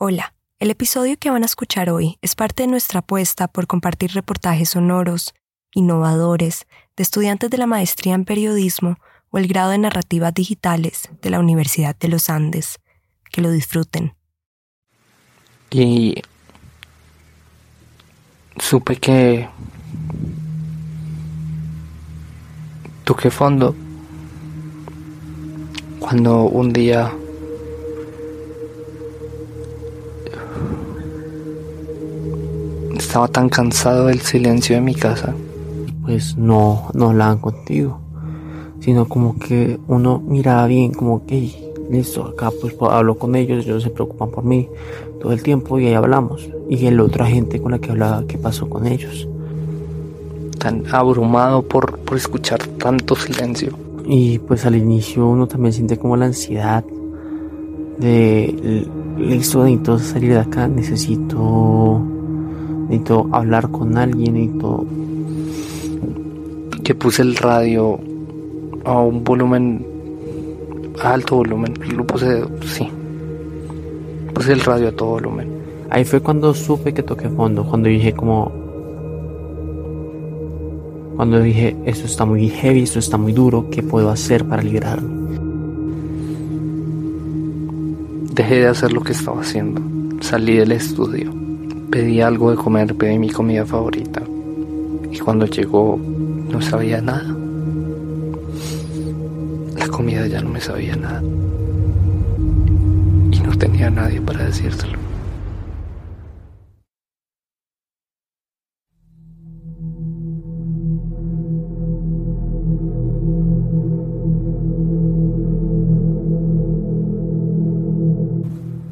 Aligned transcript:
Hola, 0.00 0.32
el 0.60 0.70
episodio 0.70 1.16
que 1.18 1.28
van 1.28 1.42
a 1.42 1.46
escuchar 1.46 1.90
hoy 1.90 2.18
es 2.22 2.36
parte 2.36 2.62
de 2.62 2.68
nuestra 2.68 3.00
apuesta 3.00 3.48
por 3.48 3.66
compartir 3.66 4.12
reportajes 4.12 4.68
sonoros, 4.68 5.34
innovadores, 5.74 6.68
de 6.96 7.02
estudiantes 7.02 7.50
de 7.50 7.58
la 7.58 7.66
maestría 7.66 8.14
en 8.14 8.24
periodismo 8.24 8.98
o 9.30 9.38
el 9.38 9.48
grado 9.48 9.70
de 9.70 9.78
narrativas 9.78 10.32
digitales 10.32 11.08
de 11.20 11.30
la 11.30 11.40
Universidad 11.40 11.96
de 11.96 12.06
los 12.06 12.30
Andes. 12.30 12.78
Que 13.32 13.40
lo 13.40 13.50
disfruten. 13.50 14.14
Y 15.72 16.22
supe 18.60 18.98
que 18.98 19.48
toqué 23.02 23.32
fondo 23.32 23.74
cuando 25.98 26.44
un 26.44 26.72
día 26.72 27.12
estaba 33.08 33.26
tan 33.26 33.48
cansado 33.48 34.08
del 34.08 34.20
silencio 34.20 34.76
de 34.76 34.82
mi 34.82 34.94
casa. 34.94 35.34
Pues 36.02 36.36
no, 36.36 36.90
no 36.92 37.08
hablaban 37.08 37.38
contigo, 37.38 38.00
sino 38.80 39.08
como 39.08 39.38
que 39.38 39.78
uno 39.88 40.20
miraba 40.20 40.66
bien, 40.66 40.92
como 40.92 41.24
que 41.24 41.72
listo, 41.90 42.26
acá 42.26 42.50
pues 42.60 42.76
hablo 42.82 43.18
con 43.18 43.34
ellos, 43.34 43.64
ellos 43.64 43.82
se 43.82 43.88
preocupan 43.88 44.30
por 44.30 44.44
mí 44.44 44.68
todo 45.22 45.32
el 45.32 45.42
tiempo 45.42 45.78
y 45.78 45.86
ahí 45.86 45.94
hablamos. 45.94 46.50
Y 46.68 46.84
el 46.84 47.00
otra 47.00 47.24
gente 47.24 47.62
con 47.62 47.72
la 47.72 47.78
que 47.78 47.92
hablaba, 47.92 48.24
¿qué 48.28 48.36
pasó 48.36 48.68
con 48.68 48.86
ellos? 48.86 49.26
Tan 50.58 50.84
abrumado 50.92 51.62
por, 51.62 52.00
por 52.00 52.18
escuchar 52.18 52.58
tanto 52.76 53.16
silencio. 53.16 53.72
Y 54.04 54.38
pues 54.38 54.66
al 54.66 54.76
inicio 54.76 55.26
uno 55.26 55.48
también 55.48 55.72
siente 55.72 55.96
como 55.96 56.14
la 56.18 56.26
ansiedad 56.26 56.84
de 57.98 58.86
listo, 59.16 59.64
necesito 59.64 59.98
salir 59.98 60.32
de 60.34 60.40
acá, 60.40 60.68
necesito 60.68 62.17
necesito 62.88 63.28
hablar 63.32 63.70
con 63.70 63.96
alguien, 63.96 64.34
necesito 64.34 64.86
que 66.82 66.94
puse 66.94 67.22
el 67.22 67.36
radio 67.36 68.00
a 68.84 69.00
un 69.00 69.22
volumen 69.22 69.84
a 71.02 71.12
alto 71.12 71.36
volumen, 71.36 71.74
lo 71.94 72.06
puse, 72.06 72.42
sí, 72.64 72.88
puse 74.34 74.52
el 74.52 74.60
radio 74.60 74.88
a 74.88 74.92
todo 74.92 75.10
volumen. 75.10 75.48
Ahí 75.90 76.04
fue 76.04 76.20
cuando 76.20 76.54
supe 76.54 76.92
que 76.92 77.02
toqué 77.02 77.28
fondo, 77.28 77.64
cuando 77.64 77.88
dije 77.88 78.12
como, 78.12 78.50
cuando 81.16 81.40
dije, 81.40 81.76
esto 81.84 82.06
está 82.06 82.24
muy 82.24 82.48
heavy, 82.48 82.82
esto 82.82 82.98
está 82.98 83.16
muy 83.16 83.32
duro, 83.32 83.68
¿qué 83.70 83.82
puedo 83.82 84.10
hacer 84.10 84.44
para 84.44 84.62
liberarme? 84.62 85.38
Dejé 88.32 88.60
de 88.60 88.66
hacer 88.68 88.92
lo 88.92 89.00
que 89.02 89.12
estaba 89.12 89.40
haciendo, 89.40 89.80
salí 90.20 90.56
del 90.56 90.72
estudio, 90.72 91.32
pedí 91.90 92.20
algo 92.20 92.50
de 92.50 92.56
comer, 92.56 92.94
pedí 92.94 93.18
mi 93.18 93.30
comida 93.30 93.64
favorita 93.64 94.22
y 95.10 95.18
cuando 95.18 95.46
llegó 95.46 95.98
no 95.98 96.60
sabía 96.60 97.00
nada. 97.00 97.34
La 99.76 99.88
comida 99.88 100.26
ya 100.26 100.40
no 100.42 100.50
me 100.50 100.60
sabía 100.60 100.96
nada 100.96 101.22
y 103.30 103.40
no 103.40 103.56
tenía 103.58 103.90
nadie 103.90 104.20
para 104.20 104.44
decírselo. 104.44 104.98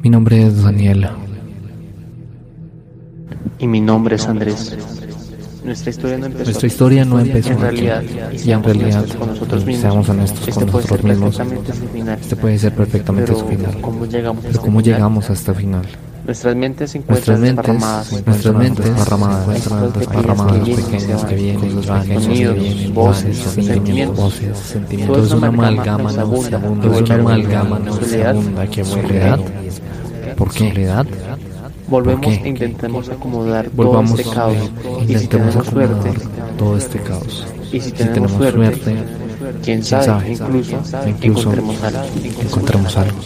Mi 0.03 0.11
nombre 0.11 0.47
es 0.47 0.63
Daniela. 0.63 1.26
Y 3.59 3.67
mi 3.67 3.81
nombre 3.81 4.15
es 4.15 4.27
Andrés. 4.27 4.75
Nuestra 5.63 5.89
historia 5.89 6.17
no 6.17 6.25
empezó, 6.27 6.45
Nuestra 6.45 6.67
historia 6.67 7.05
no 7.05 7.19
empezó 7.19 7.51
en 7.51 7.59
realidad, 7.59 8.03
Y 8.31 8.51
en 8.51 8.63
realidad, 8.63 9.05
con 9.19 9.27
nosotros 9.29 9.65
mismos. 9.65 9.81
seamos 9.81 10.09
honestos 10.09 10.47
Este 10.47 10.53
con 10.61 10.69
puede 10.69 10.87
ser 10.87 11.03
nosotros 11.03 11.03
mismos. 11.03 11.37
perfectamente 11.37 11.73
su 11.73 11.87
final. 11.93 12.19
Este 12.21 12.35
puede 12.35 12.59
ser 12.59 12.75
perfectamente 12.75 13.27
Pero 13.33 13.39
su 13.39 13.47
final. 13.47 13.81
¿Cómo 13.81 14.05
llegamos 14.05 14.37
a 14.37 14.41
Pero 14.47 14.51
este 14.53 14.65
¿cómo 14.65 14.79
final? 14.79 14.93
llegamos 14.95 15.29
hasta 15.29 15.51
el 15.51 15.57
final? 15.57 15.85
Nuestras 16.25 16.55
mentes 16.55 16.91
se 16.91 16.99
Nuestras 16.99 17.37
encuentran 17.39 17.41
mentes, 17.41 17.65
desparramadas. 17.65 18.25
nuestras 18.27 18.55
mentes 18.55 18.85
desparramadas, 18.85 19.47
desparramadas, 19.93 20.69
pequeñas 20.69 21.25
que 21.25 21.35
vienen, 21.35 21.81
que 21.81 22.19
sonidos, 22.21 22.55
vienen, 22.55 22.93
voces, 22.93 23.37
voces, 23.43 23.65
sentimientos, 23.65 24.17
voces, 24.17 24.57
sentimientos. 24.57 25.15
Todo 25.17 25.25
Es 25.25 25.31
una 25.33 25.47
amalgama 25.47 26.11
nauseabunda, 26.13 26.87
es 26.95 27.01
una 27.01 27.15
amalgama 27.15 27.79
nauseabunda 27.79 28.67
que 28.67 28.83
vuelve. 28.83 29.37
¿Por 30.35 30.53
qué? 30.53 30.69
¿Soledad? 30.69 31.07
Volvemos 31.87 32.25
e 32.27 32.49
intentemos 32.49 33.09
acomodar 33.09 33.69
Volvamos 33.69 34.11
todo 34.11 34.19
este 34.21 34.35
caos. 34.35 34.55
eh, 34.57 35.05
y 35.07 35.17
si 35.17 35.27
tenemos 35.27 35.65
suerte, 35.65 36.11
todo 36.57 36.77
este 36.77 36.99
caos. 36.99 37.47
y 37.71 37.79
si 37.79 37.89
Si 37.89 37.91
tenemos, 37.93 38.13
tenemos 38.13 38.31
suerte, 38.53 38.83
suerte, 38.83 39.05
quién 39.63 39.83
sabe, 39.83 40.05
sabe, 40.05 40.31
incluso, 40.31 40.81
incluso 41.07 41.51
encontremos 41.53 41.83
algo. 41.83 42.03
encontremos 42.41 42.97
algo. 42.97 43.17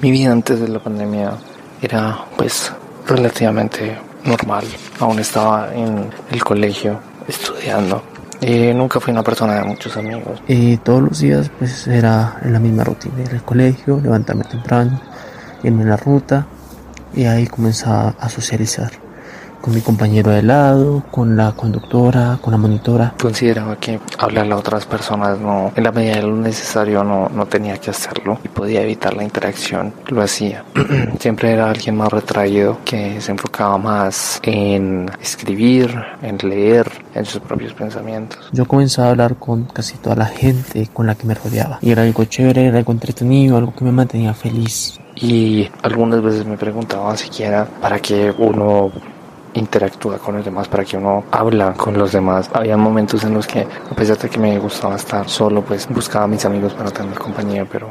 Mi 0.00 0.10
vida 0.10 0.32
antes 0.32 0.60
de 0.60 0.68
la 0.68 0.78
pandemia 0.78 1.32
era 1.82 2.24
pues 2.36 2.72
relativamente 3.06 3.98
normal. 4.24 4.64
Aún 5.00 5.18
estaba 5.18 5.74
en 5.74 6.08
el 6.30 6.44
colegio 6.44 6.98
estudiando. 7.28 8.02
Y 8.40 8.72
nunca 8.72 9.00
fui 9.00 9.12
una 9.12 9.22
persona 9.22 9.56
de 9.56 9.64
muchos 9.64 9.94
amigos. 9.98 10.40
Eh, 10.48 10.78
todos 10.82 11.02
los 11.02 11.18
días 11.20 11.50
pues 11.58 11.86
era 11.86 12.38
en 12.42 12.54
la 12.54 12.58
misma 12.58 12.84
rutina, 12.84 13.20
ir 13.22 13.30
al 13.32 13.42
colegio, 13.44 14.00
levantarme 14.00 14.44
temprano, 14.44 14.98
irme 15.62 15.82
en 15.82 15.90
la 15.90 15.96
ruta 15.96 16.46
y 17.14 17.24
ahí 17.24 17.46
comenzaba 17.46 18.14
a 18.18 18.28
socializar 18.28 18.92
con 19.60 19.74
mi 19.74 19.80
compañero 19.80 20.30
de 20.30 20.42
lado, 20.42 21.02
con 21.10 21.36
la 21.36 21.52
conductora, 21.52 22.38
con 22.40 22.52
la 22.52 22.56
monitora. 22.56 23.14
Consideraba 23.20 23.76
que 23.76 24.00
hablarle 24.18 24.54
a 24.54 24.56
otras 24.56 24.86
personas 24.86 25.38
no, 25.38 25.72
en 25.76 25.84
la 25.84 25.92
medida 25.92 26.16
de 26.16 26.22
lo 26.22 26.36
necesario 26.36 27.04
no, 27.04 27.28
no 27.28 27.46
tenía 27.46 27.76
que 27.76 27.90
hacerlo 27.90 28.38
y 28.42 28.48
podía 28.48 28.82
evitar 28.82 29.14
la 29.14 29.22
interacción. 29.22 29.92
Lo 30.08 30.22
hacía. 30.22 30.64
Siempre 31.20 31.52
era 31.52 31.70
alguien 31.70 31.96
más 31.96 32.10
retraído 32.10 32.78
que 32.84 33.20
se 33.20 33.32
enfocaba 33.32 33.76
más 33.78 34.40
en 34.42 35.10
escribir, 35.20 35.94
en 36.22 36.38
leer, 36.38 36.90
en 37.14 37.24
sus 37.24 37.40
propios 37.40 37.74
pensamientos. 37.74 38.48
Yo 38.52 38.64
comenzaba 38.66 39.08
a 39.08 39.10
hablar 39.10 39.36
con 39.36 39.64
casi 39.64 39.98
toda 39.98 40.16
la 40.16 40.26
gente 40.26 40.88
con 40.92 41.06
la 41.06 41.14
que 41.14 41.26
me 41.26 41.34
rodeaba. 41.34 41.78
Y 41.82 41.90
era 41.90 42.02
algo 42.02 42.24
chévere, 42.24 42.66
era 42.66 42.78
algo 42.78 42.92
entretenido, 42.92 43.56
algo 43.56 43.74
que 43.74 43.84
me 43.84 43.92
mantenía 43.92 44.32
feliz. 44.32 44.98
Y 45.20 45.68
algunas 45.82 46.22
veces 46.22 46.46
me 46.46 46.56
preguntaba 46.56 47.16
siquiera 47.16 47.66
para 47.80 47.98
qué 47.98 48.34
uno 48.38 48.90
interactúa 49.54 50.18
con 50.18 50.36
los 50.36 50.44
demás, 50.44 50.68
para 50.68 50.84
que 50.84 50.96
uno 50.96 51.24
habla 51.30 51.74
con 51.74 51.96
los 51.98 52.12
demás. 52.12 52.50
Había 52.52 52.76
momentos 52.76 53.24
en 53.24 53.34
los 53.34 53.46
que, 53.46 53.60
a 53.60 53.94
pesar 53.94 54.16
de 54.18 54.28
que 54.28 54.38
me 54.38 54.58
gustaba 54.58 54.96
estar 54.96 55.28
solo, 55.28 55.62
pues 55.62 55.88
buscaba 55.88 56.24
a 56.24 56.28
mis 56.28 56.44
amigos 56.44 56.72
para 56.72 56.90
tener 56.90 57.18
compañía, 57.18 57.66
pero 57.70 57.88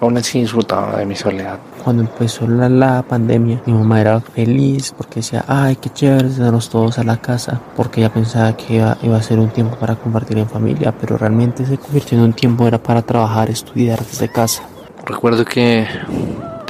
aún 0.00 0.16
así 0.16 0.40
disfrutaba 0.40 0.96
de 0.96 1.06
mi 1.06 1.14
soledad. 1.14 1.58
Cuando 1.84 2.02
empezó 2.02 2.46
la, 2.46 2.68
la 2.68 3.02
pandemia, 3.02 3.62
mi 3.66 3.72
mamá 3.72 4.00
era 4.00 4.20
feliz 4.20 4.94
porque 4.96 5.16
decía, 5.16 5.44
ay, 5.46 5.76
qué 5.76 5.90
chévere 5.90 6.28
tenernos 6.28 6.70
todos 6.70 6.98
a 6.98 7.04
la 7.04 7.18
casa, 7.18 7.60
porque 7.76 8.00
ella 8.00 8.12
pensaba 8.12 8.56
que 8.56 8.76
iba, 8.76 8.96
iba 9.02 9.16
a 9.16 9.22
ser 9.22 9.38
un 9.38 9.50
tiempo 9.50 9.76
para 9.76 9.96
compartir 9.96 10.38
en 10.38 10.48
familia, 10.48 10.94
pero 10.98 11.16
realmente 11.18 11.66
se 11.66 11.76
convirtió 11.76 12.18
en 12.18 12.24
un 12.24 12.32
tiempo 12.32 12.66
era 12.66 12.78
para 12.78 13.02
trabajar, 13.02 13.50
estudiar 13.50 13.98
desde 13.98 14.30
casa. 14.30 14.62
Recuerdo 15.04 15.44
que 15.44 15.86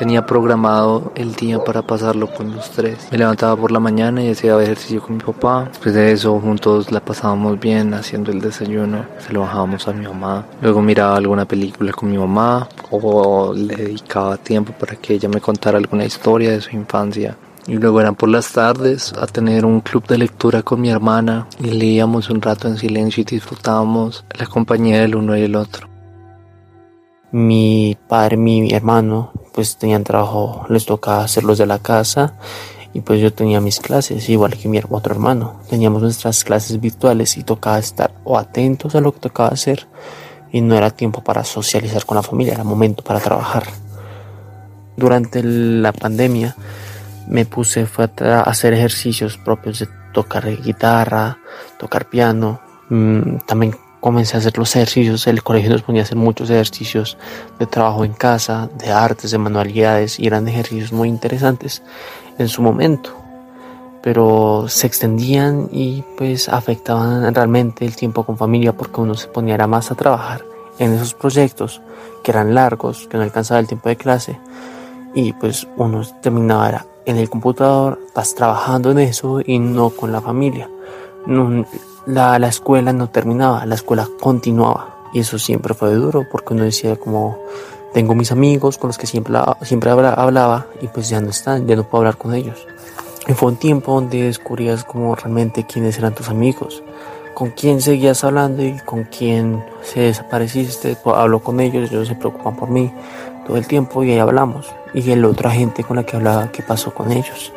tenía 0.00 0.24
programado 0.24 1.12
el 1.14 1.34
día 1.34 1.62
para 1.62 1.82
pasarlo 1.82 2.32
con 2.32 2.56
los 2.56 2.70
tres. 2.70 3.06
Me 3.12 3.18
levantaba 3.18 3.54
por 3.54 3.70
la 3.70 3.80
mañana 3.80 4.24
y 4.24 4.30
hacía 4.30 4.58
ejercicio 4.58 5.02
con 5.02 5.18
mi 5.18 5.22
papá. 5.22 5.66
Después 5.68 5.94
de 5.94 6.10
eso, 6.10 6.40
juntos 6.40 6.90
la 6.90 7.00
pasábamos 7.00 7.60
bien 7.60 7.92
haciendo 7.92 8.32
el 8.32 8.40
desayuno. 8.40 9.04
Se 9.18 9.34
lo 9.34 9.40
bajábamos 9.42 9.86
a 9.86 9.92
mi 9.92 10.06
mamá. 10.06 10.46
Luego 10.62 10.80
miraba 10.80 11.16
alguna 11.16 11.44
película 11.44 11.92
con 11.92 12.10
mi 12.10 12.16
mamá 12.16 12.66
o 12.90 13.52
le 13.54 13.76
dedicaba 13.76 14.38
tiempo 14.38 14.72
para 14.72 14.96
que 14.96 15.12
ella 15.12 15.28
me 15.28 15.42
contara 15.42 15.76
alguna 15.76 16.06
historia 16.06 16.52
de 16.52 16.62
su 16.62 16.74
infancia. 16.74 17.36
Y 17.66 17.74
luego 17.74 18.00
eran 18.00 18.14
por 18.14 18.30
las 18.30 18.50
tardes 18.50 19.12
a 19.12 19.26
tener 19.26 19.66
un 19.66 19.82
club 19.82 20.06
de 20.06 20.16
lectura 20.16 20.62
con 20.62 20.80
mi 20.80 20.88
hermana 20.88 21.46
y 21.62 21.72
leíamos 21.72 22.30
un 22.30 22.40
rato 22.40 22.68
en 22.68 22.78
silencio 22.78 23.20
y 23.20 23.24
disfrutábamos 23.34 24.24
la 24.38 24.46
compañía 24.46 25.02
del 25.02 25.14
uno 25.14 25.36
y 25.36 25.42
el 25.42 25.56
otro. 25.56 25.90
Mi 27.32 27.98
padre, 28.08 28.38
mi 28.38 28.72
hermano, 28.72 29.30
pues 29.52 29.76
tenían 29.76 30.04
trabajo, 30.04 30.66
les 30.68 30.86
tocaba 30.86 31.24
hacerlos 31.24 31.58
de 31.58 31.66
la 31.66 31.78
casa 31.78 32.34
y 32.92 33.00
pues 33.00 33.20
yo 33.20 33.32
tenía 33.32 33.60
mis 33.60 33.80
clases, 33.80 34.28
igual 34.28 34.56
que 34.56 34.68
mi 34.68 34.80
otro 34.90 35.14
hermano. 35.14 35.60
Teníamos 35.68 36.02
nuestras 36.02 36.44
clases 36.44 36.80
virtuales 36.80 37.36
y 37.36 37.44
tocaba 37.44 37.78
estar 37.78 38.12
o 38.24 38.38
atentos 38.38 38.94
a 38.94 39.00
lo 39.00 39.12
que 39.12 39.20
tocaba 39.20 39.50
hacer 39.50 39.86
y 40.52 40.60
no 40.60 40.74
era 40.76 40.90
tiempo 40.90 41.22
para 41.22 41.44
socializar 41.44 42.04
con 42.04 42.16
la 42.16 42.22
familia, 42.22 42.54
era 42.54 42.64
momento 42.64 43.04
para 43.04 43.20
trabajar. 43.20 43.64
Durante 44.96 45.42
la 45.42 45.92
pandemia 45.92 46.56
me 47.28 47.44
puse 47.46 47.86
fue 47.86 48.10
a 48.20 48.40
hacer 48.40 48.72
ejercicios 48.72 49.36
propios 49.38 49.78
de 49.78 49.88
tocar 50.12 50.50
guitarra, 50.60 51.38
tocar 51.78 52.08
piano, 52.08 52.60
mm, 52.88 53.38
también 53.46 53.76
comencé 54.00 54.36
a 54.36 54.40
hacer 54.40 54.56
los 54.58 54.74
ejercicios. 54.74 55.26
El 55.26 55.42
colegio 55.42 55.70
nos 55.70 55.82
ponía 55.82 56.02
a 56.02 56.04
hacer 56.04 56.16
muchos 56.16 56.50
ejercicios 56.50 57.16
de 57.58 57.66
trabajo 57.66 58.04
en 58.04 58.12
casa, 58.12 58.68
de 58.78 58.90
artes, 58.90 59.30
de 59.30 59.38
manualidades, 59.38 60.18
y 60.18 60.26
eran 60.26 60.48
ejercicios 60.48 60.92
muy 60.92 61.08
interesantes 61.08 61.82
en 62.38 62.48
su 62.48 62.62
momento. 62.62 63.10
Pero 64.02 64.66
se 64.68 64.86
extendían 64.86 65.68
y 65.70 66.02
pues 66.16 66.48
afectaban 66.48 67.34
realmente 67.34 67.84
el 67.84 67.96
tiempo 67.96 68.24
con 68.24 68.38
familia 68.38 68.72
porque 68.72 69.00
uno 69.00 69.14
se 69.14 69.28
ponía 69.28 69.66
más 69.66 69.90
a 69.90 69.94
trabajar 69.94 70.42
en 70.78 70.94
esos 70.94 71.12
proyectos 71.12 71.82
que 72.24 72.30
eran 72.30 72.54
largos, 72.54 73.06
que 73.08 73.18
no 73.18 73.22
alcanzaba 73.22 73.60
el 73.60 73.66
tiempo 73.66 73.90
de 73.90 73.96
clase 73.96 74.38
y 75.14 75.32
pues 75.32 75.66
uno 75.76 76.02
terminaba 76.22 76.86
en 77.04 77.16
el 77.16 77.28
computador, 77.28 77.98
estás 78.06 78.34
trabajando 78.34 78.90
en 78.90 78.98
eso 78.98 79.40
y 79.44 79.58
no 79.58 79.90
con 79.90 80.12
la 80.12 80.20
familia. 80.20 80.68
La, 82.06 82.38
la 82.38 82.48
escuela 82.48 82.92
no 82.92 83.08
terminaba, 83.08 83.66
la 83.66 83.74
escuela 83.74 84.08
continuaba 84.20 84.96
y 85.12 85.20
eso 85.20 85.38
siempre 85.38 85.74
fue 85.74 85.94
duro 85.94 86.26
porque 86.30 86.54
uno 86.54 86.64
decía 86.64 86.96
como 86.96 87.38
tengo 87.92 88.14
mis 88.14 88.30
amigos 88.30 88.78
con 88.78 88.88
los 88.88 88.98
que 88.98 89.06
siempre, 89.06 89.38
siempre 89.62 89.90
hablaba 89.90 90.66
y 90.80 90.88
pues 90.88 91.08
ya 91.08 91.20
no 91.20 91.30
están, 91.30 91.66
ya 91.66 91.76
no 91.76 91.84
puedo 91.84 92.02
hablar 92.02 92.16
con 92.16 92.34
ellos. 92.34 92.66
Y 93.26 93.32
fue 93.32 93.50
un 93.50 93.56
tiempo 93.56 93.94
donde 93.94 94.24
descubrías 94.24 94.84
como 94.84 95.14
realmente 95.14 95.66
quiénes 95.66 95.98
eran 95.98 96.14
tus 96.14 96.28
amigos, 96.28 96.82
con 97.34 97.50
quién 97.50 97.80
seguías 97.80 98.24
hablando 98.24 98.62
y 98.62 98.78
con 98.78 99.04
quién 99.04 99.64
se 99.82 100.00
desapareciste. 100.00 100.96
Hablo 101.04 101.40
con 101.40 101.60
ellos, 101.60 101.90
ellos 101.90 102.08
se 102.08 102.14
preocupan 102.14 102.56
por 102.56 102.70
mí 102.70 102.92
todo 103.46 103.56
el 103.56 103.66
tiempo 103.66 104.04
y 104.04 104.12
ahí 104.12 104.18
hablamos. 104.18 104.72
Y 104.94 105.02
la 105.14 105.28
otra 105.28 105.50
gente 105.50 105.84
con 105.84 105.96
la 105.96 106.04
que 106.04 106.16
hablaba, 106.16 106.50
¿qué 106.50 106.62
pasó 106.62 106.94
con 106.94 107.12
ellos? 107.12 107.52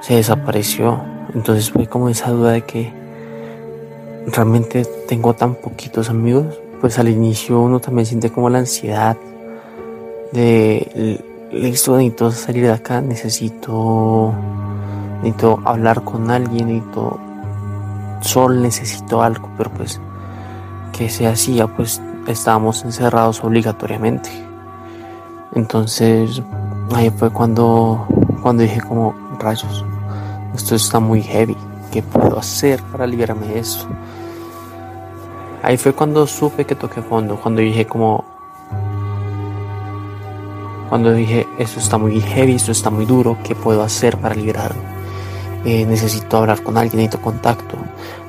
Se 0.00 0.14
desapareció. 0.14 1.02
Entonces 1.34 1.70
fue 1.70 1.86
como 1.86 2.08
esa 2.08 2.30
duda 2.30 2.52
de 2.52 2.62
que 2.62 2.92
realmente 4.32 4.84
tengo 5.06 5.34
tan 5.34 5.54
poquitos 5.54 6.10
amigos. 6.10 6.58
Pues 6.80 6.98
al 6.98 7.08
inicio 7.08 7.60
uno 7.60 7.80
también 7.80 8.06
siente 8.06 8.30
como 8.30 8.48
la 8.50 8.58
ansiedad 8.58 9.16
de 10.32 11.20
listo, 11.52 11.96
necesito 11.96 12.30
salir 12.30 12.64
de 12.64 12.72
acá, 12.72 13.00
necesito 13.00 14.34
necesito 15.22 15.60
hablar 15.64 16.02
con 16.04 16.30
alguien, 16.30 16.68
necesito 16.68 17.18
sol, 18.20 18.62
necesito 18.62 19.22
algo, 19.22 19.48
pero 19.56 19.70
pues 19.70 20.00
que 20.92 21.08
se 21.08 21.26
hacía, 21.26 21.66
pues 21.66 22.00
estábamos 22.26 22.84
encerrados 22.84 23.42
obligatoriamente. 23.42 24.30
Entonces 25.54 26.42
ahí 26.94 27.10
fue 27.10 27.30
cuando, 27.30 28.06
cuando 28.42 28.62
dije 28.62 28.80
como 28.80 29.14
rayos, 29.38 29.84
esto 30.54 30.74
está 30.74 31.00
muy 31.00 31.22
heavy, 31.22 31.56
¿qué 31.90 32.02
puedo 32.02 32.38
hacer 32.38 32.82
para 32.84 33.06
liberarme 33.06 33.48
de 33.48 33.60
esto? 33.60 33.86
Ahí 35.62 35.76
fue 35.76 35.92
cuando 35.92 36.26
supe 36.26 36.64
que 36.64 36.74
toqué 36.74 37.02
fondo, 37.02 37.36
cuando 37.36 37.60
dije 37.60 37.86
como, 37.86 38.24
cuando 40.88 41.12
dije 41.12 41.46
esto 41.58 41.80
está 41.80 41.98
muy 41.98 42.20
heavy, 42.20 42.54
esto 42.54 42.72
está 42.72 42.90
muy 42.90 43.04
duro, 43.04 43.36
¿qué 43.42 43.54
puedo 43.54 43.82
hacer 43.82 44.16
para 44.18 44.34
liberarme? 44.34 44.82
Eh, 45.64 45.84
necesito 45.84 46.38
hablar 46.38 46.62
con 46.62 46.78
alguien, 46.78 46.98
necesito 46.98 47.22
contacto, 47.22 47.76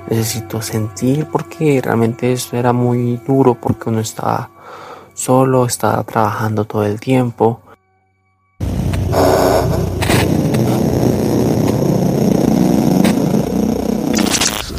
necesito 0.09 0.61
sentir 0.61 1.27
porque 1.27 1.79
realmente 1.81 2.33
eso 2.33 2.57
era 2.57 2.73
muy 2.73 3.17
duro 3.17 3.53
porque 3.53 3.89
uno 3.89 3.99
estaba 3.99 4.49
solo, 5.13 5.65
estaba 5.65 6.03
trabajando 6.03 6.65
todo 6.65 6.83
el 6.85 6.99
tiempo. 6.99 7.61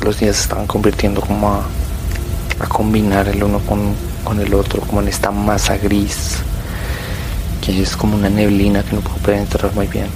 Los 0.02 0.19
días 0.19 0.37
se 0.37 0.43
estaban 0.43 0.67
convirtiendo 0.67 1.20
como 1.20 1.52
a, 1.52 1.64
combinar 2.69 3.29
el 3.29 3.43
uno 3.43 3.58
con, 3.61 3.94
con, 4.25 4.41
el 4.41 4.52
otro, 4.55 4.82
como 4.82 5.00
en 5.00 5.08
esta 5.08 5.31
masa 5.31 5.76
gris, 5.79 6.37
que 7.61 7.81
es 7.81 7.97
como 7.97 8.17
una 8.17 8.29
neblina 8.29 8.82
que 8.82 8.97
no 8.97 9.00
puedo 9.00 9.17
penetrar 9.19 9.75
muy 9.75 9.87
bien. 9.87 10.08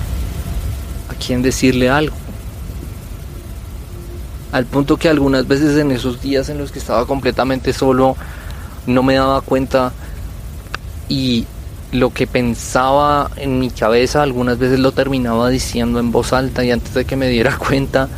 ¿A 1.10 1.14
quién 1.14 1.42
decirle 1.42 1.88
algo? 1.88 2.14
al 4.54 4.66
punto 4.66 4.96
que 4.96 5.08
algunas 5.08 5.48
veces 5.48 5.76
en 5.78 5.90
esos 5.90 6.22
días 6.22 6.48
en 6.48 6.58
los 6.58 6.70
que 6.70 6.78
estaba 6.78 7.06
completamente 7.06 7.72
solo 7.72 8.16
no 8.87 9.02
me 9.02 9.14
daba 9.14 9.40
cuenta 9.40 9.92
y 11.08 11.44
lo 11.90 12.10
que 12.10 12.28
pensaba 12.28 13.32
en 13.34 13.58
mi 13.58 13.70
cabeza 13.70 14.22
algunas 14.22 14.56
veces 14.56 14.78
lo 14.78 14.92
terminaba 14.92 15.48
diciendo 15.48 15.98
en 15.98 16.12
voz 16.12 16.32
alta 16.32 16.64
y 16.64 16.70
antes 16.70 16.94
de 16.94 17.04
que 17.04 17.16
me 17.16 17.28
diera 17.28 17.58
cuenta 17.58 18.08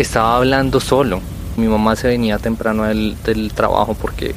estaba 0.00 0.36
hablando 0.36 0.80
solo. 0.80 1.20
Mi 1.56 1.66
mamá 1.66 1.96
se 1.96 2.08
venía 2.08 2.38
temprano 2.38 2.84
del, 2.84 3.16
trabajo 3.54 3.94
porque 3.94 4.34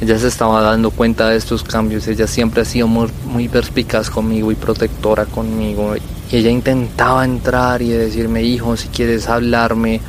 ella 0.00 0.18
se 0.18 0.28
estaba 0.28 0.62
dando 0.62 0.90
cuenta 0.90 1.28
de 1.28 1.36
estos 1.36 1.64
cambios. 1.64 2.06
Ella 2.06 2.26
siempre 2.26 2.62
ha 2.62 2.64
sido 2.64 2.86
muy, 2.86 3.10
muy 3.24 3.48
perspicaz 3.48 4.08
conmigo 4.08 4.52
y 4.52 4.54
protectora 4.54 5.24
conmigo. 5.24 5.96
Y 6.30 6.36
ella 6.36 6.50
intentaba 6.50 7.24
entrar 7.24 7.82
y 7.82 7.88
decirme, 7.88 8.42
hijo, 8.42 8.76
si 8.76 8.88
quieres 8.88 9.28
hablarme, 9.28 10.00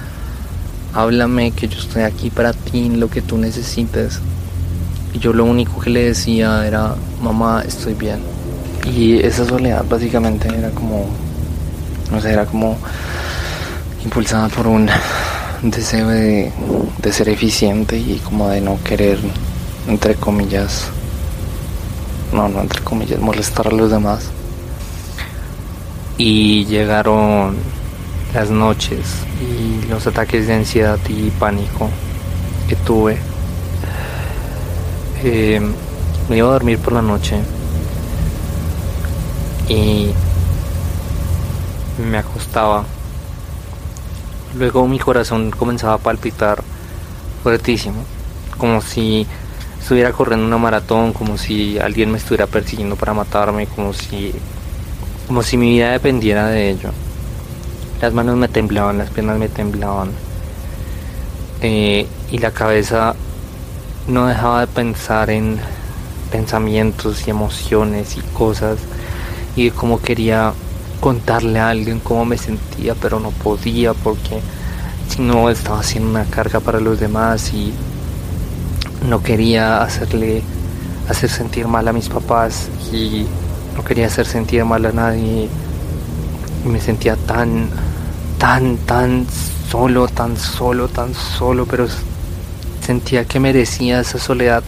háblame, 0.93 1.51
que 1.51 1.67
yo 1.67 1.79
estoy 1.79 2.03
aquí 2.03 2.29
para 2.29 2.53
ti, 2.53 2.89
lo 2.89 3.09
que 3.09 3.21
tú 3.21 3.37
necesites. 3.37 4.19
Y 5.13 5.19
yo 5.19 5.33
lo 5.33 5.45
único 5.45 5.79
que 5.81 5.89
le 5.89 6.03
decía 6.05 6.67
era, 6.67 6.95
mamá, 7.23 7.63
estoy 7.67 7.95
bien. 7.95 8.19
Y 8.85 9.17
esa 9.17 9.45
soledad 9.45 9.83
básicamente 9.89 10.47
era 10.47 10.69
como, 10.69 11.07
no 12.11 12.21
sé, 12.21 12.31
era 12.31 12.45
como 12.45 12.77
impulsada 14.03 14.49
por 14.49 14.67
un 14.67 14.89
deseo 15.61 16.07
de, 16.07 16.51
ser 17.11 17.29
eficiente 17.29 17.97
y 17.97 18.21
como 18.23 18.49
de 18.49 18.61
no 18.61 18.77
querer, 18.83 19.19
entre 19.87 20.15
comillas, 20.15 20.87
no, 22.31 22.47
no, 22.47 22.61
entre 22.61 22.81
comillas, 22.81 23.19
molestar 23.19 23.67
a 23.67 23.71
los 23.71 23.89
demás 23.89 24.29
y 26.17 26.65
llegaron 26.65 27.55
las 28.33 28.49
noches 28.51 29.05
y 29.41 29.87
los 29.87 30.05
ataques 30.05 30.47
de 30.47 30.53
ansiedad 30.53 30.99
y 31.07 31.31
pánico 31.31 31.89
que 32.67 32.75
tuve. 32.75 33.17
Eh, 35.23 35.59
me 36.29 36.37
iba 36.37 36.47
a 36.47 36.51
dormir 36.51 36.77
por 36.77 36.93
la 36.93 37.01
noche 37.01 37.37
y 39.67 40.11
me 41.99 42.17
acostaba. 42.19 42.85
Luego 44.55 44.87
mi 44.87 44.99
corazón 44.99 45.51
comenzaba 45.51 45.93
a 45.93 45.97
palpitar 45.99 46.63
fuertísimo, 47.43 48.03
como 48.57 48.81
si 48.81 49.27
estuviera 49.79 50.11
corriendo 50.11 50.45
una 50.45 50.57
maratón, 50.57 51.13
como 51.13 51.37
si 51.37 51.77
alguien 51.79 52.11
me 52.11 52.17
estuviera 52.17 52.47
persiguiendo 52.47 52.95
para 52.95 53.13
matarme, 53.13 53.67
como 53.67 53.93
si 53.93 54.33
como 55.27 55.43
si 55.43 55.57
mi 55.57 55.69
vida 55.69 55.91
dependiera 55.91 56.47
de 56.47 56.71
ello. 56.71 56.89
Las 58.01 58.13
manos 58.13 58.35
me 58.35 58.47
temblaban, 58.47 58.97
las 58.97 59.11
piernas 59.11 59.37
me 59.37 59.49
temblaban 59.49 60.09
eh, 61.61 62.07
y 62.31 62.37
la 62.39 62.51
cabeza 62.51 63.15
no 64.07 64.25
dejaba 64.25 64.61
de 64.61 64.67
pensar 64.67 65.29
en 65.29 65.59
pensamientos 66.31 67.27
y 67.27 67.29
emociones 67.29 68.17
y 68.17 68.21
cosas 68.33 68.79
y 69.55 69.65
de 69.65 69.71
cómo 69.71 70.01
quería 70.01 70.53
contarle 70.99 71.59
a 71.59 71.69
alguien 71.69 71.99
cómo 71.99 72.25
me 72.25 72.37
sentía 72.37 72.95
pero 72.95 73.19
no 73.19 73.31
podía 73.31 73.93
porque 73.93 74.41
si 75.09 75.21
no 75.21 75.49
estaba 75.49 75.79
haciendo 75.79 76.09
una 76.09 76.25
carga 76.25 76.59
para 76.59 76.79
los 76.79 76.99
demás 76.99 77.53
y 77.53 77.73
no 79.07 79.23
quería 79.23 79.81
hacerle 79.81 80.43
hacer 81.09 81.29
sentir 81.29 81.67
mal 81.67 81.87
a 81.87 81.93
mis 81.93 82.09
papás 82.09 82.69
y 82.93 83.25
no 83.75 83.83
quería 83.83 84.07
hacer 84.07 84.25
sentir 84.25 84.63
mal 84.65 84.85
a 84.85 84.91
nadie. 84.91 85.49
Y 86.65 86.67
me 86.67 86.79
sentía 86.79 87.15
tan, 87.15 87.69
tan, 88.37 88.77
tan 88.77 89.25
solo, 89.69 90.07
tan 90.07 90.37
solo, 90.37 90.87
tan 90.87 91.13
solo, 91.13 91.65
pero 91.65 91.87
sentía 92.85 93.25
que 93.25 93.39
merecía 93.39 94.01
esa 94.01 94.19
soledad 94.19 94.63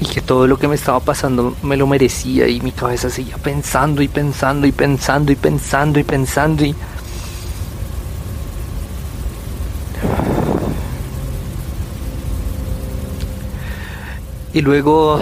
y 0.00 0.06
que 0.06 0.22
todo 0.22 0.46
lo 0.46 0.58
que 0.58 0.66
me 0.66 0.76
estaba 0.76 1.00
pasando 1.00 1.54
me 1.62 1.76
lo 1.76 1.86
merecía 1.86 2.48
y 2.48 2.58
mi 2.60 2.72
cabeza 2.72 3.10
seguía 3.10 3.36
pensando 3.36 4.00
y 4.02 4.08
pensando 4.08 4.66
y 4.66 4.72
pensando 4.72 5.30
y 5.30 5.36
pensando 5.36 6.00
y 6.00 6.04
pensando 6.04 6.64
y 6.64 6.74
y 14.54 14.62
luego 14.62 15.20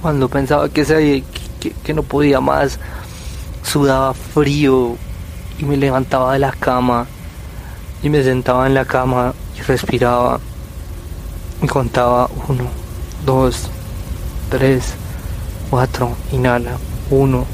cuando 0.00 0.28
pensaba 0.28 0.68
que, 0.70 0.84
se, 0.84 1.22
que, 1.84 1.94
no 1.94 2.02
podía 2.02 2.40
más, 2.40 2.80
sudaba 3.62 4.14
frío 4.14 4.96
y 5.58 5.64
me 5.64 5.76
levantaba 5.76 6.32
de 6.32 6.38
la 6.38 6.52
cama 6.52 7.06
y 8.02 8.08
me 8.08 8.22
sentaba 8.22 8.66
en 8.66 8.74
la 8.74 8.86
cama 8.86 9.34
y 9.58 9.62
respiraba 9.62 10.40
y 11.62 11.66
contaba 11.66 12.30
uno, 12.48 12.79
2, 13.26 13.70
3, 14.50 14.82
4, 15.70 16.16
inhala, 16.32 16.78
1, 17.10 17.46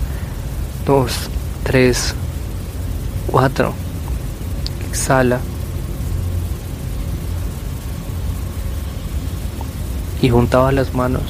2, 0.87 1.12
3, 1.64 2.14
4, 3.26 3.75
exhala 4.88 5.40
y 10.23 10.28
juntaba 10.28 10.73
las 10.73 10.94
manos. 10.94 11.23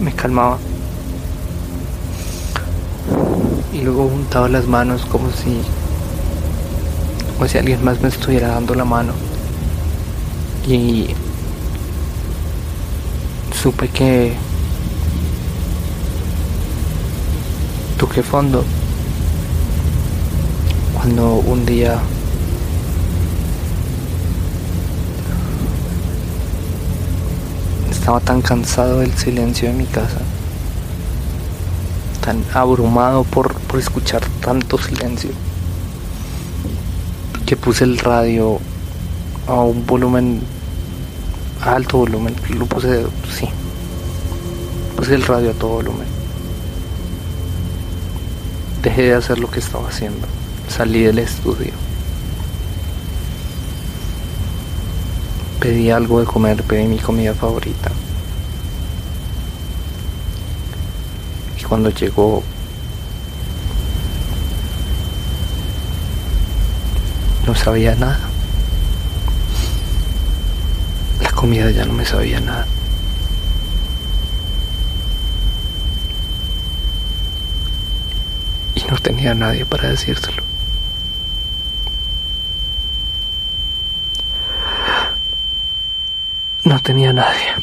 Me 0.00 0.12
calmaba. 0.12 0.58
Y 3.72 3.82
luego 3.82 4.08
juntaba 4.08 4.48
las 4.48 4.66
manos 4.66 5.04
como 5.06 5.30
si, 5.30 5.60
como 7.34 7.48
si 7.48 7.58
alguien 7.58 7.84
más 7.84 8.00
me 8.00 8.08
estuviera 8.08 8.48
dando 8.48 8.74
la 8.74 8.84
mano. 8.84 9.25
Y 10.68 11.14
supe 13.54 13.88
que 13.88 14.34
toqué 17.96 18.22
fondo 18.22 18.64
cuando 20.92 21.36
un 21.36 21.64
día 21.64 22.00
estaba 27.88 28.18
tan 28.18 28.42
cansado 28.42 29.00
del 29.00 29.16
silencio 29.16 29.68
de 29.68 29.74
mi 29.74 29.86
casa, 29.86 30.18
tan 32.24 32.44
abrumado 32.54 33.22
por, 33.22 33.54
por 33.54 33.78
escuchar 33.78 34.22
tanto 34.40 34.78
silencio, 34.78 35.30
que 37.46 37.56
puse 37.56 37.84
el 37.84 37.98
radio 37.98 38.58
a 39.46 39.60
un 39.60 39.86
volumen 39.86 40.55
alto 41.66 41.98
volumen, 41.98 42.34
lo 42.50 42.66
puse, 42.66 43.04
sí, 43.36 43.48
puse 44.96 45.14
el 45.14 45.22
radio 45.22 45.50
a 45.50 45.54
todo 45.54 45.70
volumen. 45.70 46.06
Dejé 48.82 49.02
de 49.02 49.14
hacer 49.14 49.38
lo 49.38 49.50
que 49.50 49.58
estaba 49.58 49.88
haciendo, 49.88 50.26
salí 50.68 51.02
del 51.02 51.18
estudio. 51.18 51.72
Pedí 55.60 55.90
algo 55.90 56.20
de 56.20 56.26
comer, 56.26 56.62
pedí 56.62 56.86
mi 56.86 56.98
comida 56.98 57.34
favorita. 57.34 57.90
Y 61.58 61.64
cuando 61.64 61.90
llegó 61.90 62.44
no 67.46 67.54
sabía 67.54 67.94
nada. 67.94 68.18
La 71.20 71.30
comida 71.46 71.70
ya 71.70 71.84
no 71.84 71.92
me 71.92 72.04
sabía 72.04 72.40
nada. 72.40 72.66
Y 78.74 78.82
no 78.90 78.96
tenía 78.98 79.32
nadie 79.32 79.64
para 79.64 79.90
decírselo. 79.90 80.42
No 86.64 86.80
tenía 86.82 87.12
nadie. 87.12 87.54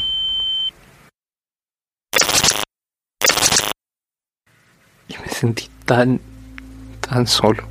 Y 5.09 5.17
me 5.17 5.27
sentí 5.27 5.69
tan, 5.83 6.21
tan 7.01 7.27
solo. 7.27 7.67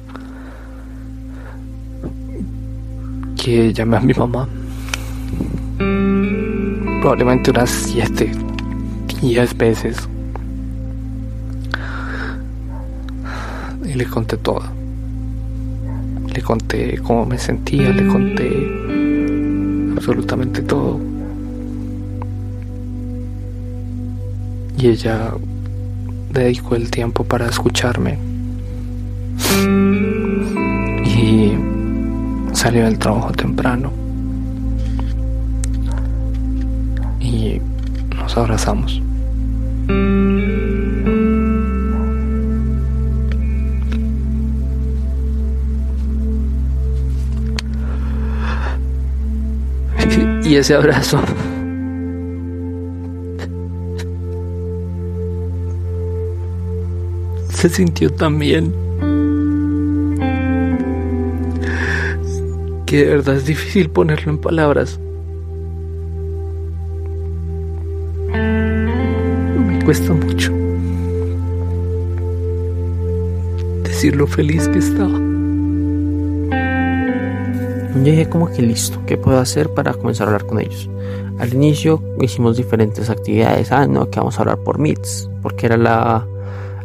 Que 3.43 3.73
llamé 3.73 3.97
a 3.97 4.01
mi 4.01 4.13
mamá. 4.13 4.47
Probablemente 7.03 7.51
unas 7.51 7.69
siete, 7.69 8.31
diez 9.21 9.57
veces. 9.57 10.09
Y 13.85 13.95
le 13.95 14.05
conté 14.07 14.37
todo. 14.37 14.63
Le 16.33 16.43
conté 16.43 16.99
cómo 16.99 17.27
me 17.27 17.39
sentía, 17.39 17.91
le 17.91 18.07
conté 18.07 18.71
absolutamente 19.97 20.63
todo. 20.63 21.01
Y 24.79 24.87
ella 24.87 25.35
dedicó 26.31 26.77
el 26.77 26.89
tiempo 26.89 27.25
para 27.25 27.49
escucharme. 27.49 28.17
Y 31.05 31.53
salió 32.53 32.85
del 32.85 33.01
trabajo 33.01 33.33
temprano. 33.33 34.02
Nos 38.33 38.39
abrazamos. 38.39 39.03
Y 50.45 50.57
ese 50.57 50.75
abrazo 50.75 51.19
se 57.49 57.69
sintió 57.71 58.11
tan 58.11 58.39
bien 58.39 58.75
que 62.85 62.99
de 62.99 63.07
verdad 63.07 63.37
es 63.37 63.47
difícil 63.47 63.89
ponerlo 63.89 64.33
en 64.33 64.39
palabras. 64.39 65.01
Cuesta 69.93 70.15
mucho 70.15 70.51
decir 73.83 74.17
lo 74.17 74.27
feliz 74.27 74.67
que 74.69 74.79
estaba. 74.79 75.19
Yo 77.97 78.03
dije 78.03 78.27
como 78.27 78.51
que 78.51 78.63
listo, 78.63 79.03
¿qué 79.05 79.19
puedo 79.19 79.39
hacer 79.39 79.69
para 79.75 79.93
comenzar 79.93 80.29
a 80.29 80.31
hablar 80.31 80.47
con 80.47 80.61
ellos? 80.61 80.89
Al 81.39 81.53
inicio 81.53 82.03
hicimos 82.23 82.57
diferentes 82.57 83.11
actividades, 83.11 83.71
ah, 83.71 83.87
no, 83.87 84.09
que 84.09 84.19
vamos 84.19 84.39
a 84.39 84.41
hablar 84.41 84.61
por 84.61 84.79
Meets, 84.79 85.29
porque 85.43 85.67
era 85.67 85.77
la, 85.77 86.27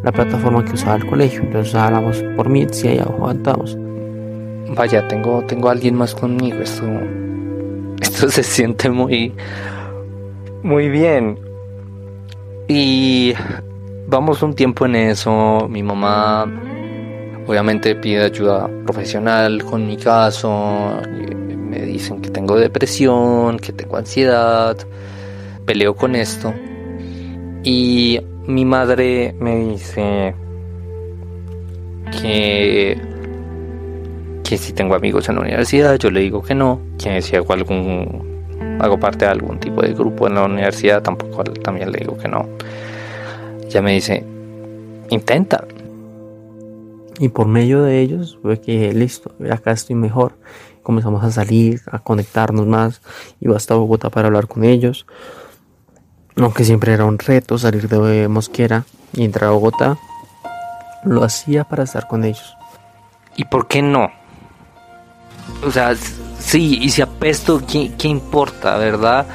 la 0.03 0.11
plataforma 0.11 0.65
que 0.65 0.73
usaba 0.73 0.97
el 0.97 1.05
colegio, 1.05 1.43
entonces 1.43 1.75
hablamos 1.75 2.21
por 2.35 2.49
Meets 2.49 2.83
y 2.83 2.87
ahí 2.89 2.99
aguantamos. 2.99 3.77
Vaya, 4.75 5.07
tengo, 5.07 5.45
tengo 5.47 5.69
a 5.69 5.71
alguien 5.71 5.95
más 5.95 6.13
conmigo, 6.13 6.57
esto, 6.57 6.83
esto 8.01 8.27
se 8.27 8.43
siente 8.43 8.89
muy, 8.89 9.33
muy 10.61 10.89
bien. 10.89 11.46
Y 12.67 13.33
vamos 14.07 14.43
un 14.43 14.53
tiempo 14.53 14.85
en 14.85 14.95
eso, 14.95 15.67
mi 15.69 15.83
mamá 15.83 16.45
obviamente 17.47 17.95
pide 17.95 18.25
ayuda 18.25 18.69
profesional 18.85 19.63
con 19.63 19.87
mi 19.87 19.95
caso, 19.95 20.99
me 21.39 21.79
dicen 21.81 22.21
que 22.21 22.29
tengo 22.29 22.57
depresión, 22.57 23.57
que 23.59 23.71
tengo 23.71 23.95
ansiedad, 23.95 24.77
peleo 25.65 25.95
con 25.95 26.15
esto. 26.15 26.53
Y 27.63 28.19
mi 28.45 28.65
madre 28.65 29.33
me 29.39 29.55
dice 29.55 30.35
que 32.21 32.99
que 34.43 34.57
si 34.57 34.71
tengo 34.71 34.95
amigos 34.95 35.27
en 35.27 35.35
la 35.35 35.41
universidad, 35.41 35.99
yo 35.99 36.09
le 36.09 36.21
digo 36.21 36.41
que 36.41 36.55
no, 36.55 36.79
que 36.97 37.21
si 37.21 37.35
hago 37.35 37.51
algún 37.51 38.36
hago 38.79 38.99
parte 38.99 39.25
de 39.25 39.31
algún 39.31 39.59
tipo 39.59 39.81
de 39.81 39.93
grupo 39.93 40.27
en 40.27 40.35
la 40.35 40.45
universidad, 40.45 41.01
tampoco 41.01 41.43
también 41.43 41.91
le 41.91 41.99
digo 41.99 42.17
que 42.17 42.27
no. 42.27 42.47
Ya 43.69 43.81
me 43.81 43.93
dice, 43.93 44.23
intenta, 45.09 45.63
y 47.19 47.29
por 47.29 47.47
medio 47.47 47.83
de 47.83 48.01
ellos 48.01 48.37
fue 48.41 48.61
que 48.61 48.93
listo, 48.93 49.31
acá 49.51 49.71
estoy 49.71 49.95
mejor. 49.95 50.37
Comenzamos 50.83 51.23
a 51.23 51.31
salir, 51.31 51.81
a 51.91 51.99
conectarnos 51.99 52.65
más. 52.65 53.01
Iba 53.41 53.57
hasta 53.57 53.75
Bogotá 53.75 54.09
para 54.09 54.27
hablar 54.27 54.47
con 54.47 54.63
ellos. 54.63 55.05
Aunque 56.35 56.63
siempre 56.63 56.93
era 56.93 57.05
un 57.05 57.17
reto 57.17 57.57
salir 57.57 57.89
de 57.89 58.27
Mosquera 58.27 58.85
y 59.13 59.25
entrar 59.25 59.49
a 59.49 59.53
Bogotá. 59.53 59.97
Lo 61.03 61.23
hacía 61.23 61.63
para 61.63 61.83
estar 61.83 62.07
con 62.07 62.23
ellos. 62.23 62.55
¿Y 63.35 63.45
por 63.45 63.67
qué 63.67 63.81
no? 63.81 64.09
O 65.65 65.71
sea, 65.71 65.93
sí, 66.47 66.79
y 66.81 66.89
si 66.89 67.01
apesto, 67.01 67.61
¿qué, 67.67 68.07
importa, 68.07 68.77
verdad? 68.77 69.27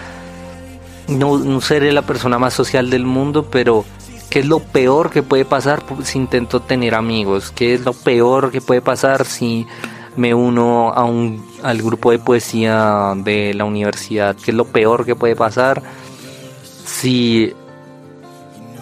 No, 1.09 1.39
no 1.39 1.61
seré 1.61 1.93
la 1.93 2.03
persona 2.03 2.39
más 2.39 2.55
social 2.55 2.91
del 2.91 3.05
mundo, 3.05 3.47
pero 3.51 3.85
¿Qué 4.33 4.39
es 4.39 4.47
lo 4.47 4.61
peor 4.61 5.11
que 5.11 5.23
puede 5.23 5.45
pasar 5.45 5.83
si 6.05 6.17
intento 6.17 6.61
tener 6.61 6.95
amigos? 6.95 7.53
¿Qué 7.55 7.75
es 7.75 7.85
lo 7.85 7.93
peor 7.93 8.51
que 8.51 8.63
puede 8.63 8.81
pasar 8.81 9.27
si 9.27 9.67
me 10.17 10.33
uno 10.33 10.89
a 10.89 11.05
un, 11.05 11.47
al 11.63 11.83
grupo 11.83 12.13
de 12.13 12.19
poesía 12.19 13.13
de 13.15 13.53
la 13.53 13.67
universidad? 13.67 14.35
¿Qué 14.35 14.53
es 14.53 14.57
lo 14.57 14.65
peor 14.65 15.05
que 15.05 15.15
puede 15.15 15.37
pasar 15.37 15.83
si 16.87 17.53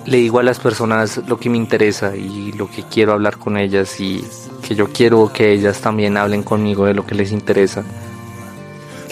le 0.07 0.19
digo 0.19 0.39
a 0.39 0.45
las 0.45 0.61
personas 0.61 1.21
lo 1.27 1.37
que 1.37 1.51
me 1.51 1.57
interesa 1.57 2.15
y 2.15 2.53
lo 2.53 2.71
que 2.71 2.85
quiero 2.85 3.13
hablar 3.13 3.37
con 3.37 3.57
ellas 3.57 4.01
y 4.01 4.25
que 4.63 4.77
yo 4.77 4.93
quiero 4.93 5.33
que 5.33 5.51
ellas 5.51 5.81
también 5.81 6.17
hablen 6.17 6.45
conmigo 6.45 6.85
de 6.85 6.95
lo 6.95 7.05
que 7.05 7.17
les 7.17 7.33
interesa? 7.33 7.83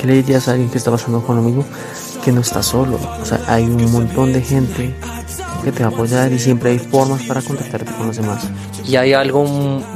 ¿Qué 0.00 0.06
le 0.06 0.14
dirías 0.14 0.46
a 0.46 0.52
alguien 0.52 0.70
que 0.70 0.78
está 0.78 0.92
pasando 0.92 1.20
con 1.22 1.36
lo 1.36 1.42
mismo? 1.42 1.64
Que 2.24 2.30
no 2.30 2.40
está 2.40 2.62
solo. 2.62 3.00
O 3.20 3.24
sea, 3.24 3.40
hay 3.48 3.64
un 3.64 3.90
montón 3.90 4.32
de 4.32 4.40
gente 4.40 4.94
que 5.64 5.72
te 5.72 5.82
va 5.82 5.90
a 5.90 5.92
apoyar 5.92 6.32
y 6.32 6.38
siempre 6.38 6.70
hay 6.70 6.78
formas 6.78 7.22
para 7.24 7.42
contactarte 7.42 7.92
con 7.92 8.06
los 8.06 8.16
demás. 8.16 8.44
Y 8.86 8.94
hay 8.94 9.12
algo 9.12 9.44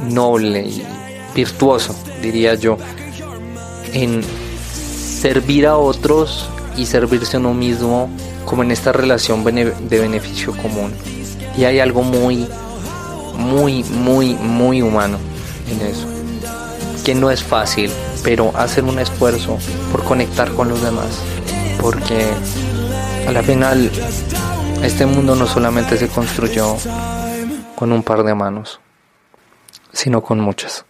noble 0.09 0.65
y 0.67 0.85
virtuoso, 1.33 1.95
diría 2.21 2.55
yo, 2.55 2.77
en 3.93 4.21
servir 5.21 5.67
a 5.67 5.77
otros 5.77 6.49
y 6.75 6.85
servirse 6.85 7.37
a 7.37 7.39
uno 7.39 7.53
mismo 7.53 8.09
como 8.45 8.63
en 8.63 8.71
esta 8.71 8.91
relación 8.91 9.43
de 9.43 9.99
beneficio 9.99 10.55
común. 10.57 10.91
Y 11.57 11.63
hay 11.63 11.79
algo 11.79 12.03
muy, 12.03 12.45
muy, 13.37 13.83
muy, 13.85 14.35
muy 14.35 14.81
humano 14.81 15.17
en 15.69 15.87
eso. 15.87 16.07
Que 17.05 17.15
no 17.15 17.31
es 17.31 17.41
fácil, 17.41 17.89
pero 18.23 18.55
hacer 18.55 18.83
un 18.83 18.99
esfuerzo 18.99 19.57
por 19.91 20.03
conectar 20.03 20.51
con 20.53 20.69
los 20.69 20.81
demás. 20.81 21.21
Porque 21.79 22.29
a 23.27 23.31
la 23.31 23.43
final 23.43 23.91
este 24.83 25.05
mundo 25.05 25.35
no 25.35 25.45
solamente 25.47 25.97
se 25.97 26.07
construyó 26.07 26.75
con 27.75 27.91
un 27.91 28.03
par 28.03 28.23
de 28.23 28.33
manos, 28.33 28.79
sino 29.91 30.21
con 30.21 30.39
muchas. 30.39 30.85